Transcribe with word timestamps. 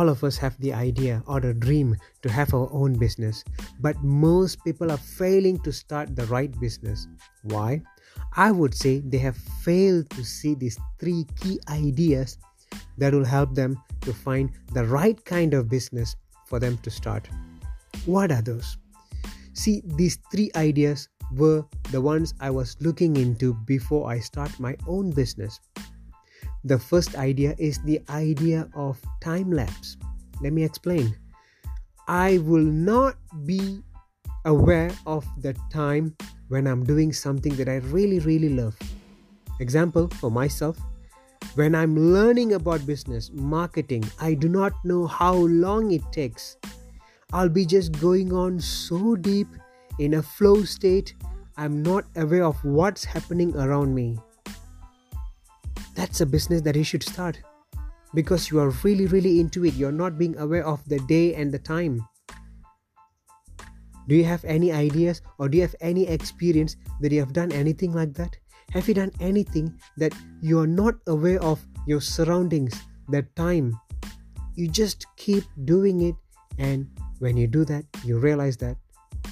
all 0.00 0.08
of 0.08 0.24
us 0.24 0.38
have 0.38 0.56
the 0.60 0.72
idea 0.72 1.22
or 1.26 1.40
the 1.40 1.52
dream 1.52 1.94
to 2.22 2.30
have 2.30 2.54
our 2.54 2.70
own 2.72 2.94
business, 2.98 3.44
but 3.80 4.02
most 4.02 4.64
people 4.64 4.90
are 4.90 4.96
failing 4.96 5.58
to 5.58 5.70
start 5.70 6.16
the 6.16 6.24
right 6.26 6.58
business. 6.58 7.06
Why? 7.42 7.82
I 8.34 8.50
would 8.50 8.74
say 8.74 9.00
they 9.00 9.18
have 9.18 9.36
failed 9.36 10.08
to 10.16 10.24
see 10.24 10.54
these 10.54 10.78
three 10.98 11.26
key 11.38 11.60
ideas 11.68 12.38
that 12.96 13.12
will 13.12 13.26
help 13.26 13.54
them 13.54 13.76
to 14.00 14.14
find 14.14 14.50
the 14.72 14.86
right 14.86 15.22
kind 15.26 15.52
of 15.52 15.68
business 15.68 16.16
for 16.46 16.58
them 16.58 16.78
to 16.78 16.90
start. 16.90 17.28
What 18.06 18.32
are 18.32 18.40
those? 18.40 18.78
See, 19.52 19.82
these 19.84 20.16
three 20.32 20.50
ideas 20.56 21.10
were 21.36 21.66
the 21.90 22.00
ones 22.00 22.32
I 22.40 22.48
was 22.48 22.74
looking 22.80 23.16
into 23.16 23.52
before 23.66 24.10
I 24.10 24.20
start 24.20 24.58
my 24.58 24.76
own 24.86 25.10
business. 25.10 25.60
The 26.64 26.78
first 26.78 27.16
idea 27.16 27.54
is 27.58 27.78
the 27.84 28.02
idea 28.10 28.68
of 28.74 29.00
time 29.22 29.50
lapse. 29.50 29.96
Let 30.42 30.52
me 30.52 30.64
explain. 30.64 31.16
I 32.06 32.38
will 32.38 32.64
not 32.64 33.16
be 33.46 33.82
aware 34.44 34.90
of 35.06 35.24
the 35.40 35.54
time 35.72 36.16
when 36.48 36.66
I'm 36.66 36.84
doing 36.84 37.12
something 37.12 37.54
that 37.56 37.68
I 37.68 37.76
really, 37.94 38.18
really 38.20 38.50
love. 38.50 38.76
Example 39.60 40.08
for 40.20 40.30
myself, 40.30 40.76
when 41.54 41.74
I'm 41.74 41.96
learning 41.96 42.52
about 42.54 42.84
business, 42.86 43.30
marketing, 43.32 44.04
I 44.20 44.34
do 44.34 44.48
not 44.48 44.72
know 44.84 45.06
how 45.06 45.34
long 45.34 45.92
it 45.92 46.02
takes. 46.12 46.56
I'll 47.32 47.48
be 47.48 47.64
just 47.64 47.92
going 48.00 48.32
on 48.32 48.60
so 48.60 49.16
deep 49.16 49.48
in 49.98 50.14
a 50.14 50.22
flow 50.22 50.64
state, 50.64 51.14
I'm 51.56 51.82
not 51.82 52.04
aware 52.16 52.44
of 52.44 52.62
what's 52.64 53.04
happening 53.04 53.54
around 53.56 53.94
me 53.94 54.18
that's 56.00 56.22
a 56.22 56.26
business 56.26 56.62
that 56.62 56.76
you 56.76 56.82
should 56.82 57.02
start. 57.02 57.38
Because 58.14 58.50
you 58.50 58.58
are 58.58 58.70
really 58.82 59.06
really 59.06 59.38
into 59.38 59.66
it. 59.66 59.74
You're 59.74 59.92
not 60.04 60.16
being 60.16 60.36
aware 60.38 60.66
of 60.66 60.82
the 60.88 60.98
day 61.00 61.34
and 61.34 61.52
the 61.52 61.58
time. 61.58 62.00
Do 64.08 64.16
you 64.16 64.24
have 64.24 64.42
any 64.44 64.72
ideas 64.72 65.20
or 65.38 65.48
do 65.48 65.58
you 65.58 65.62
have 65.62 65.76
any 65.80 66.08
experience 66.08 66.76
that 67.00 67.12
you 67.12 67.20
have 67.20 67.34
done 67.34 67.52
anything 67.52 67.92
like 67.92 68.14
that? 68.14 68.34
Have 68.70 68.88
you 68.88 68.94
done 68.94 69.12
anything 69.20 69.68
that 69.98 70.14
you 70.40 70.58
are 70.58 70.66
not 70.66 70.94
aware 71.06 71.40
of 71.42 71.60
your 71.86 72.00
surroundings 72.00 72.80
that 73.10 73.36
time? 73.36 73.78
You 74.54 74.68
just 74.68 75.06
keep 75.16 75.44
doing 75.64 76.00
it 76.08 76.16
and 76.58 76.88
when 77.18 77.36
you 77.36 77.46
do 77.46 77.64
that 77.64 77.84
you 78.04 78.18
realize 78.18 78.56
that 78.56 78.76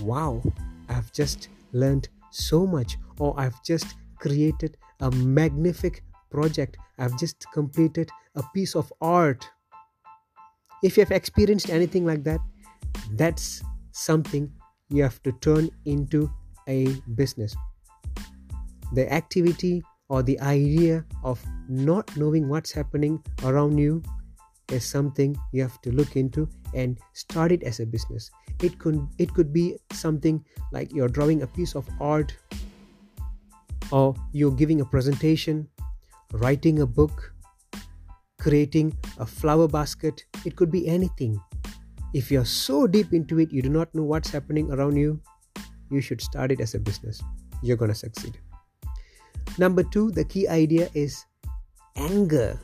wow 0.00 0.42
i've 0.88 1.12
just 1.12 1.48
learned 1.72 2.08
so 2.30 2.66
much 2.66 2.98
or 3.18 3.34
i've 3.40 3.62
just 3.64 3.94
created 4.18 4.76
a 5.00 5.10
magnificent 5.10 6.00
project. 6.36 6.76
I've 6.98 7.18
just 7.18 7.46
completed 7.52 8.10
a 8.34 8.42
piece 8.54 8.76
of 8.76 8.92
art. 9.00 9.48
If 10.82 10.96
you 10.96 11.02
have 11.04 11.10
experienced 11.10 11.70
anything 11.70 12.04
like 12.04 12.24
that, 12.24 12.40
that's 13.12 13.62
something 13.92 14.52
you 14.90 15.02
have 15.02 15.22
to 15.22 15.32
turn 15.40 15.70
into 15.86 16.30
a 16.68 16.92
business. 17.14 17.56
The 18.92 19.10
activity 19.12 19.82
or 20.08 20.22
the 20.22 20.38
idea 20.40 21.04
of 21.24 21.42
not 21.68 22.14
knowing 22.16 22.48
what's 22.48 22.70
happening 22.70 23.22
around 23.42 23.78
you 23.78 24.02
is 24.70 24.84
something 24.84 25.36
you 25.52 25.62
have 25.62 25.80
to 25.82 25.92
look 25.92 26.16
into 26.16 26.48
and 26.74 26.98
start 27.14 27.52
it 27.52 27.62
as 27.62 27.80
a 27.80 27.86
business. 27.86 28.30
It 28.62 28.78
could 28.78 29.00
it 29.18 29.32
could 29.32 29.52
be 29.52 29.78
something 29.92 30.44
like 30.72 30.92
you're 30.92 31.08
drawing 31.08 31.42
a 31.42 31.46
piece 31.46 31.74
of 31.74 31.88
art 32.00 32.36
or 33.90 34.14
you're 34.32 34.58
giving 34.62 34.80
a 34.80 34.84
presentation 34.84 35.68
writing 36.32 36.80
a 36.80 36.86
book, 36.86 37.32
creating 38.38 38.96
a 39.18 39.26
flower 39.26 39.68
basket, 39.68 40.24
it 40.44 40.56
could 40.56 40.70
be 40.70 40.86
anything. 40.88 41.40
If 42.14 42.30
you're 42.30 42.44
so 42.44 42.86
deep 42.86 43.12
into 43.12 43.38
it, 43.38 43.52
you 43.52 43.62
do 43.62 43.68
not 43.68 43.94
know 43.94 44.04
what's 44.04 44.30
happening 44.30 44.70
around 44.72 44.96
you, 44.96 45.20
you 45.90 46.00
should 46.00 46.20
start 46.20 46.52
it 46.52 46.60
as 46.60 46.74
a 46.74 46.78
business. 46.78 47.22
You're 47.62 47.76
going 47.76 47.90
to 47.90 47.94
succeed. 47.94 48.38
Number 49.58 49.82
two, 49.82 50.10
the 50.10 50.24
key 50.24 50.48
idea 50.48 50.88
is 50.94 51.24
anger. 51.96 52.58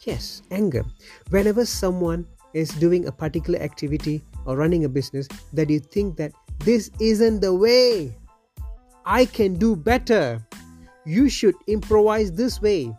Yes, 0.00 0.42
anger. 0.50 0.84
Whenever 1.30 1.64
someone 1.64 2.26
is 2.54 2.70
doing 2.70 3.06
a 3.06 3.12
particular 3.12 3.58
activity 3.60 4.22
or 4.44 4.56
running 4.56 4.84
a 4.84 4.88
business 4.88 5.28
that 5.52 5.68
you 5.68 5.78
think 5.78 6.16
that 6.16 6.32
this 6.60 6.90
isn't 7.00 7.40
the 7.40 7.54
way, 7.54 8.16
I 9.04 9.24
can 9.24 9.54
do 9.54 9.76
better 9.76 10.44
you 11.06 11.28
should 11.28 11.54
improvise 11.68 12.32
this 12.32 12.60
way. 12.60 12.94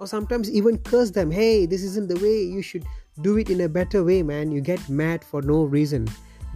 Or 0.00 0.06
sometimes 0.06 0.50
even 0.50 0.78
curse 0.78 1.10
them 1.10 1.30
hey 1.30 1.66
this 1.66 1.82
isn't 1.82 2.08
the 2.08 2.20
way 2.20 2.42
you 2.42 2.62
should 2.62 2.84
do 3.20 3.36
it 3.38 3.50
in 3.50 3.62
a 3.62 3.68
better 3.68 4.04
way 4.04 4.22
man. 4.22 4.52
You 4.52 4.60
get 4.60 4.88
mad 4.88 5.24
for 5.24 5.42
no 5.42 5.64
reason. 5.64 6.06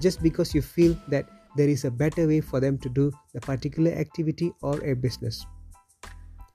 Just 0.01 0.23
because 0.23 0.55
you 0.55 0.63
feel 0.63 0.97
that 1.09 1.29
there 1.57 1.69
is 1.69 1.85
a 1.85 1.91
better 1.91 2.27
way 2.27 2.41
for 2.41 2.61
them 2.61 2.79
to 2.79 2.89
do 2.89 3.11
the 3.35 3.41
particular 3.41 3.91
activity 3.93 4.53
or 4.63 4.79
a 4.85 4.95
business. 4.95 5.45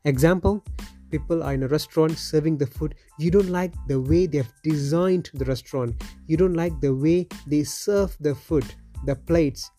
Example 0.05 0.63
people 1.09 1.41
are 1.41 1.53
in 1.53 1.63
a 1.63 1.67
restaurant 1.69 2.17
serving 2.17 2.57
the 2.57 2.67
food. 2.67 2.95
You 3.17 3.31
don't 3.31 3.49
like 3.49 3.73
the 3.87 3.99
way 3.99 4.27
they 4.27 4.39
have 4.39 4.51
designed 4.61 5.29
the 5.33 5.45
restaurant. 5.45 5.95
You 6.27 6.35
don't 6.35 6.53
like 6.53 6.79
the 6.81 6.93
way 6.93 7.27
they 7.47 7.63
serve 7.63 8.15
the 8.19 8.35
food 8.35 8.65
the 9.05 9.15
plates 9.15 9.71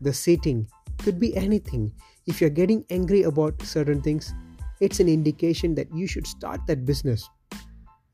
the 0.00 0.12
seating. 0.12 0.68
Could 0.98 1.18
be 1.18 1.36
anything 1.36 1.92
if 2.26 2.40
you're 2.40 2.50
getting 2.50 2.84
angry 2.90 3.22
about 3.22 3.60
certain 3.62 4.00
things, 4.00 4.32
it's 4.80 5.00
an 5.00 5.08
indication 5.08 5.74
that 5.74 5.94
you 5.94 6.06
should 6.06 6.26
start 6.26 6.60
that 6.66 6.84
business. 6.84 7.28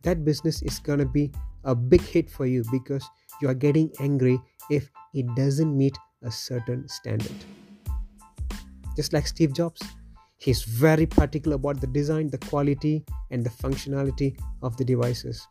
That 0.02 0.24
business 0.24 0.62
is 0.62 0.78
gonna 0.78 1.06
be 1.06 1.30
a 1.64 1.74
big 1.74 2.00
hit 2.00 2.30
for 2.30 2.46
you 2.46 2.64
because 2.72 3.04
you 3.40 3.48
are 3.48 3.54
getting 3.54 3.90
angry 4.00 4.40
if 4.70 4.90
it 5.14 5.26
doesn't 5.36 5.76
meet 5.76 5.96
a 6.22 6.30
certain 6.30 6.88
standard. 6.88 7.36
Just 8.96 9.12
like 9.12 9.26
Steve 9.26 9.52
Jobs, 9.52 9.80
he's 10.38 10.62
very 10.64 11.06
particular 11.06 11.56
about 11.56 11.80
the 11.80 11.86
design, 11.86 12.28
the 12.28 12.38
quality, 12.38 13.04
and 13.30 13.44
the 13.44 13.50
functionality 13.50 14.38
of 14.62 14.76
the 14.76 14.84
devices. 14.84 15.46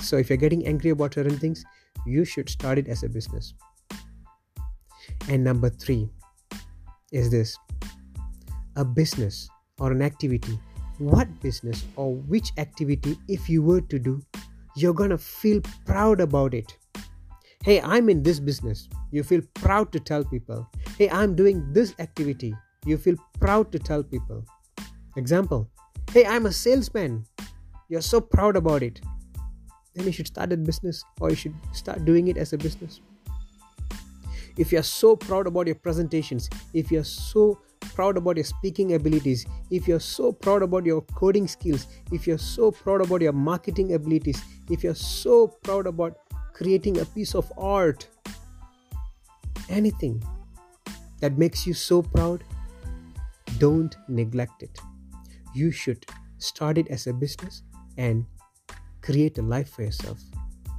So 0.00 0.16
if 0.16 0.30
you're 0.30 0.36
getting 0.36 0.66
angry 0.66 0.90
about 0.90 1.14
certain 1.14 1.38
things, 1.38 1.64
you 2.06 2.24
should 2.24 2.48
start 2.48 2.78
it 2.78 2.88
as 2.88 3.02
a 3.02 3.08
business. 3.08 3.54
And 5.28 5.44
number 5.44 5.70
three 5.70 6.10
is 7.12 7.30
this 7.30 7.56
a 8.76 8.84
business 8.84 9.48
or 9.78 9.92
an 9.92 10.02
activity, 10.02 10.58
what 10.98 11.28
business 11.40 11.84
or 11.96 12.14
which 12.14 12.52
activity, 12.58 13.18
if 13.28 13.48
you 13.48 13.62
were 13.62 13.80
to 13.80 13.98
do, 13.98 14.20
you're 14.76 14.94
gonna 14.94 15.18
feel 15.18 15.60
proud 15.84 16.20
about 16.20 16.54
it. 16.54 16.76
Hey, 17.62 17.80
I'm 17.80 18.08
in 18.08 18.22
this 18.22 18.38
business. 18.38 18.88
You 19.10 19.22
feel 19.22 19.42
proud 19.54 19.92
to 19.92 20.00
tell 20.00 20.24
people. 20.24 20.68
Hey, 20.98 21.08
I'm 21.10 21.34
doing 21.34 21.72
this 21.72 21.94
activity. 21.98 22.54
You 22.84 22.96
feel 22.96 23.16
proud 23.40 23.72
to 23.72 23.78
tell 23.78 24.02
people. 24.02 24.44
Example 25.16 25.70
Hey, 26.12 26.24
I'm 26.24 26.46
a 26.46 26.52
salesman. 26.52 27.26
You're 27.88 28.00
so 28.00 28.20
proud 28.20 28.56
about 28.56 28.82
it. 28.82 29.00
Then 29.94 30.06
you 30.06 30.12
should 30.12 30.26
start 30.26 30.52
a 30.52 30.56
business 30.56 31.04
or 31.20 31.30
you 31.30 31.36
should 31.36 31.54
start 31.72 32.04
doing 32.04 32.28
it 32.28 32.36
as 32.36 32.52
a 32.52 32.58
business. 32.58 33.00
If 34.56 34.72
you're 34.72 34.82
so 34.82 35.16
proud 35.16 35.46
about 35.46 35.66
your 35.66 35.76
presentations, 35.76 36.48
if 36.72 36.90
you're 36.90 37.04
so 37.04 37.60
proud 37.94 38.16
about 38.16 38.36
your 38.36 38.44
speaking 38.44 38.94
abilities, 38.94 39.46
if 39.70 39.86
you're 39.86 40.00
so 40.00 40.32
proud 40.32 40.62
about 40.62 40.86
your 40.86 41.02
coding 41.02 41.46
skills, 41.46 41.86
if 42.10 42.26
you're 42.26 42.38
so 42.38 42.70
proud 42.70 43.02
about 43.02 43.20
your 43.20 43.32
marketing 43.32 43.94
abilities, 43.94 44.42
if 44.70 44.82
you're 44.82 44.94
so 44.94 45.48
proud 45.48 45.86
about 45.86 46.18
creating 46.54 46.98
a 46.98 47.04
piece 47.04 47.34
of 47.34 47.52
art, 47.58 48.08
anything 49.68 50.22
that 51.20 51.36
makes 51.36 51.66
you 51.66 51.74
so 51.74 52.02
proud, 52.02 52.42
don't 53.58 53.96
neglect 54.08 54.62
it. 54.62 54.78
You 55.54 55.70
should 55.70 56.06
start 56.38 56.78
it 56.78 56.88
as 56.88 57.06
a 57.06 57.12
business 57.12 57.62
and 57.96 58.26
create 59.02 59.38
a 59.38 59.42
life 59.42 59.70
for 59.70 59.82
yourself. 59.82 60.20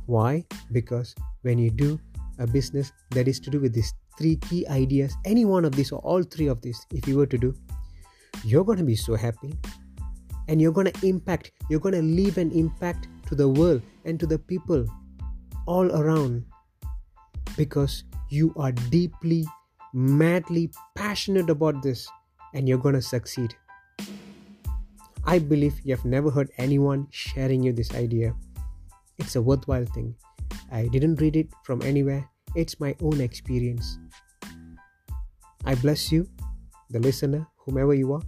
Why? 0.05 0.45
Because 0.71 1.15
when 1.41 1.57
you 1.57 1.69
do 1.69 1.99
a 2.39 2.47
business 2.47 2.91
that 3.11 3.27
is 3.27 3.39
to 3.41 3.49
do 3.49 3.59
with 3.59 3.73
these 3.73 3.93
three 4.17 4.35
key 4.37 4.65
ideas, 4.67 5.15
any 5.25 5.45
one 5.45 5.65
of 5.65 5.75
these 5.75 5.91
or 5.91 5.99
all 5.99 6.23
three 6.23 6.47
of 6.47 6.61
these, 6.61 6.85
if 6.91 7.07
you 7.07 7.17
were 7.17 7.25
to 7.25 7.37
do, 7.37 7.53
you're 8.43 8.63
going 8.63 8.77
to 8.77 8.83
be 8.83 8.95
so 8.95 9.15
happy 9.15 9.57
and 10.47 10.61
you're 10.61 10.71
going 10.71 10.91
to 10.91 11.07
impact, 11.07 11.51
you're 11.69 11.79
going 11.79 11.95
to 11.95 12.01
leave 12.01 12.37
an 12.37 12.51
impact 12.51 13.07
to 13.27 13.35
the 13.35 13.47
world 13.47 13.81
and 14.05 14.19
to 14.19 14.25
the 14.25 14.39
people 14.39 14.85
all 15.65 15.91
around 15.91 16.45
because 17.57 18.03
you 18.29 18.53
are 18.57 18.71
deeply, 18.71 19.45
madly 19.93 20.71
passionate 20.95 21.49
about 21.49 21.81
this 21.81 22.07
and 22.53 22.67
you're 22.67 22.77
going 22.77 22.95
to 22.95 23.01
succeed. 23.01 23.55
I 25.25 25.39
believe 25.39 25.81
you 25.83 25.93
have 25.95 26.05
never 26.05 26.29
heard 26.29 26.49
anyone 26.57 27.07
sharing 27.11 27.61
you 27.61 27.73
this 27.73 27.93
idea. 27.93 28.33
It's 29.17 29.35
a 29.35 29.41
worthwhile 29.41 29.85
thing. 29.85 30.15
I 30.71 30.87
didn't 30.87 31.21
read 31.21 31.35
it 31.35 31.47
from 31.63 31.81
anywhere, 31.81 32.29
it's 32.55 32.79
my 32.79 32.95
own 33.01 33.21
experience. 33.21 33.99
I 35.65 35.75
bless 35.75 36.11
you, 36.11 36.27
the 36.89 36.99
listener, 36.99 37.47
whomever 37.57 37.93
you 37.93 38.13
are. 38.13 38.21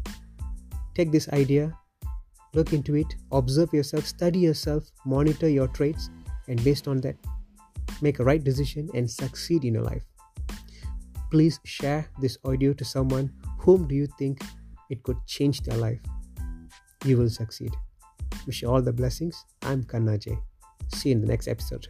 Take 0.95 1.12
this 1.12 1.30
idea, 1.30 1.77
look 2.53 2.74
into 2.74 2.95
it, 2.95 3.15
observe 3.31 3.74
yourself, 3.74 4.06
study 4.06 4.39
yourself, 4.39 4.89
monitor 5.06 5.50
your 5.50 5.68
traits, 5.68 6.09
and 6.47 6.63
based 6.63 6.88
on 6.88 7.01
that, 7.01 7.15
make 8.01 8.19
a 8.19 8.24
right 8.24 8.44
decision 8.44 8.89
and 8.94 9.09
succeed 9.09 9.65
in 9.65 9.74
your 9.74 9.83
life. 9.83 10.03
Please 11.31 11.59
share 11.63 12.09
this 12.19 12.38
audio 12.44 12.74
to 12.74 12.83
someone 12.83 13.31
whom 13.59 13.88
do 13.88 13.95
you 13.95 14.07
think 14.18 14.41
it 14.89 15.03
could 15.03 15.18
change 15.27 15.62
their 15.62 15.77
life. 15.77 16.01
You 17.06 17.18
will 17.18 17.30
succeed. 17.30 17.71
Wish 18.45 18.62
you 18.62 18.69
all 18.69 18.81
the 18.81 18.94
blessings. 18.94 19.45
I'm 19.62 19.83
Kanna 19.83 20.18
J. 20.18 20.38
See 20.95 21.09
you 21.09 21.15
in 21.15 21.21
the 21.21 21.27
next 21.27 21.47
episode. 21.47 21.88